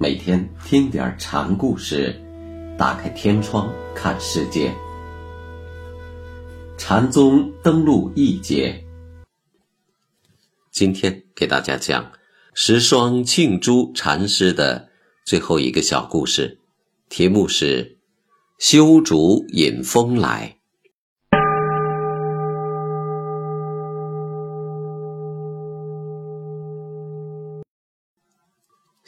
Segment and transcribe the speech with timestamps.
[0.00, 2.14] 每天听点禅故事，
[2.78, 4.72] 打开天窗看世界。
[6.78, 8.80] 禅宗登陆一节，
[10.70, 12.12] 今天给大家讲
[12.54, 14.88] 十双庆珠禅师的
[15.24, 16.60] 最后一个小故事，
[17.08, 17.98] 题目是
[18.60, 20.57] “修竹引风来”。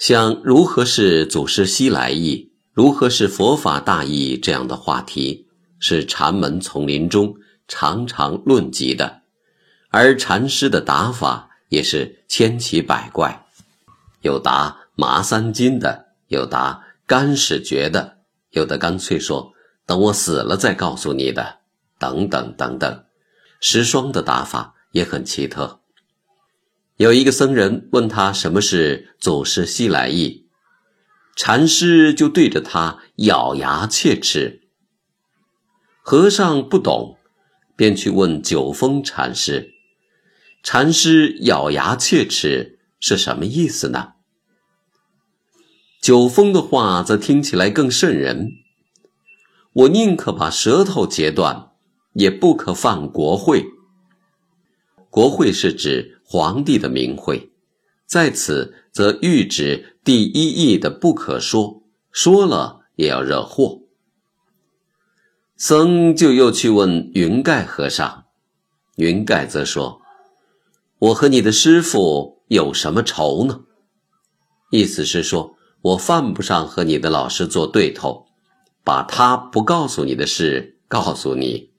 [0.00, 5.46] 像如何是祖师西来意，如何是佛法大义这样的话题，
[5.78, 7.34] 是禅门丛林中
[7.68, 9.20] 常常论及的，
[9.90, 13.44] 而禅师的打法也是千奇百怪，
[14.22, 18.16] 有答麻三斤的，有答干屎绝的，
[18.52, 19.52] 有的干脆说
[19.84, 21.58] 等我死了再告诉你的，
[21.98, 23.04] 等等等等。
[23.60, 25.79] 石霜的打法也很奇特。
[27.00, 30.44] 有一个僧人问他什么是祖师西来意，
[31.34, 34.68] 禅师就对着他咬牙切齿。
[36.02, 37.16] 和尚不懂，
[37.74, 39.72] 便去问九峰禅师。
[40.62, 44.12] 禅师咬牙切齿是什么意思呢？
[46.02, 48.50] 九峰的话则听起来更瘆人。
[49.72, 51.70] 我宁可把舌头截断，
[52.12, 53.64] 也不可犯国会。
[55.08, 56.18] 国会是指。
[56.32, 57.50] 皇帝的名讳，
[58.06, 63.80] 在此则喻指第一义的不可说，说了也要惹祸。
[65.56, 68.26] 僧就又去问云盖和尚，
[68.94, 70.02] 云盖则说
[71.00, 73.62] ：“我和你的师傅有什么仇呢？”
[74.70, 78.26] 意思是说，我犯不上和你的老师做对头，
[78.84, 81.69] 把他不告诉你的事告诉你。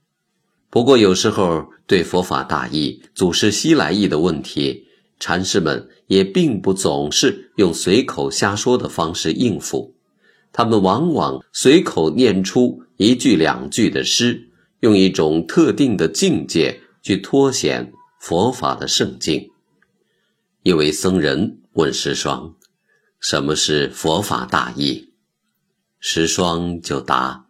[0.71, 4.87] 不过有时候对佛法大义、祖师西来意的问题，
[5.19, 9.93] 禅师们也并不总是用随口瞎说的方式应付，
[10.53, 14.49] 他们往往随口念出一句两句的诗，
[14.79, 19.51] 用一种特定的境界去脱显佛法的圣境。
[20.63, 22.55] 一位僧人问石霜
[23.19, 25.09] ：“什么是佛法大义？”
[25.99, 27.47] 石霜就答：“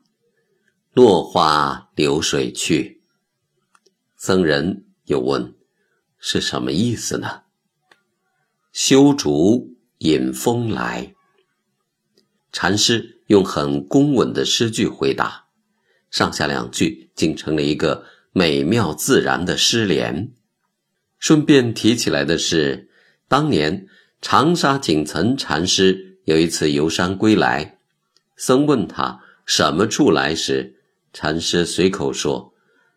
[0.95, 2.97] 落花流水去。”
[4.23, 5.55] 僧人又问
[6.21, 7.41] ：“是什么意思呢？”
[8.71, 11.15] 修竹引风来。
[12.51, 15.45] 禅师用很工稳的诗句回答，
[16.11, 20.31] 上下两句竟成了一个美妙自然的诗联。
[21.17, 22.91] 顺便提起来的是，
[23.27, 23.87] 当年
[24.21, 27.79] 长沙景岑禅师有一次游山归来，
[28.37, 30.75] 僧问他什么处来时，
[31.11, 32.51] 禅师随口说。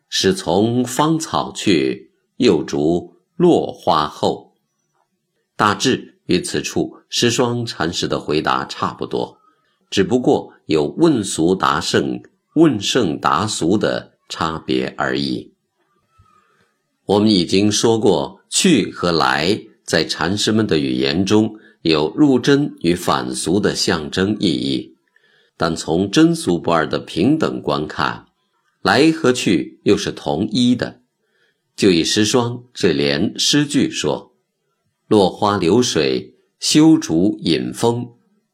[0.09, 4.53] 始从芳草去，又逐落花后。
[5.55, 9.37] 大致与此处石霜禅师的回答差不多，
[9.89, 12.21] 只不过有问俗答圣、
[12.55, 15.53] 问圣答俗的差别而已。
[17.05, 24.95] 我们已经说过，去和来在禅师们的语言中有入真与反俗的象征意义，
[25.55, 28.25] 但从真俗不二的平等观看。
[28.85, 31.01] 来和去又是同一的，
[31.75, 34.35] 就以诗霜这联诗句说
[35.09, 38.07] ：“落花流水，修竹引风。”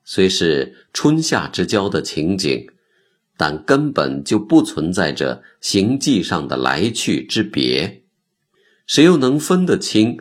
[0.05, 2.65] 虽是春夏之交的情景，
[3.35, 8.03] 但根本就不存在着行迹上的来去之别。
[8.87, 10.17] 谁又能分得清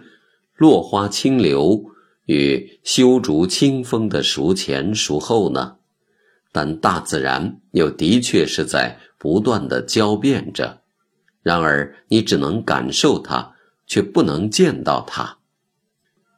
[0.57, 1.85] 落花清流
[2.25, 5.77] 与修竹清风的孰前孰后呢？
[6.53, 8.99] 但大自然又的确是在。
[9.23, 10.81] 不断的交变着，
[11.43, 13.55] 然而你只能感受它，
[13.87, 15.41] 却不能见到它。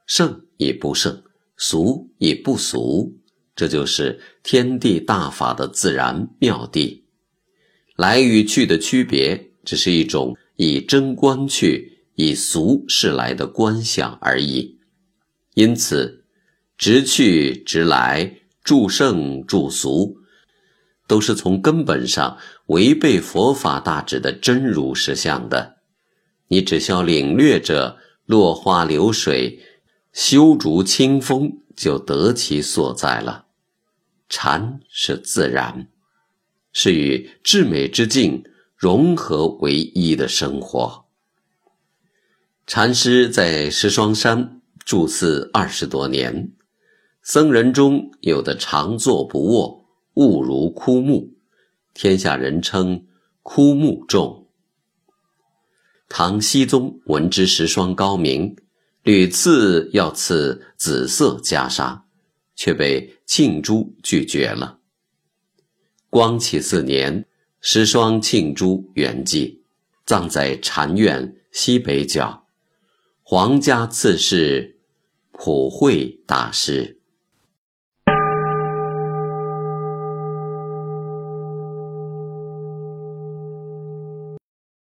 [0.05, 1.23] 圣亦不圣，
[1.55, 3.21] 俗亦不俗，
[3.55, 7.03] 这就是天地大法的自然妙谛。
[7.95, 14.77] 来与去的区别，只是一种以真观去，以俗是来的观想而已。
[15.53, 16.25] 因此，
[16.77, 20.17] 直去直来，助圣助俗。
[21.05, 22.37] 都是从根本上
[22.67, 25.75] 违背佛法大旨的真如实相的，
[26.47, 29.59] 你只需要领略着落花流水、
[30.13, 33.47] 修竹清风，就得其所在了。
[34.29, 35.89] 禅是自然，
[36.71, 38.45] 是与至美之境
[38.77, 41.05] 融合为一的生活。
[42.65, 46.53] 禅师在石霜山住寺二十多年，
[47.23, 49.81] 僧人中有的常坐不卧。
[50.15, 51.33] 误如枯木，
[51.95, 53.07] 天下人称
[53.41, 54.47] 枯木众。
[56.07, 58.55] 唐僖宗闻之石霜高明，
[59.01, 62.01] 屡次要赐紫色袈裟，
[62.55, 64.77] 却被庆珠拒绝了。
[66.11, 67.25] 光启四年，
[67.59, 69.61] 石霜庆珠圆寂，
[70.05, 72.45] 葬在禅院西北角。
[73.23, 74.77] 皇家刺史
[75.31, 76.99] 普惠大师。